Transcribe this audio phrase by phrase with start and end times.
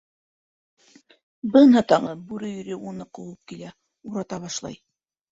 [1.55, 3.69] Бына тағы бүре өйөрө уны ҡыуып килә,
[4.13, 4.79] урата башлай.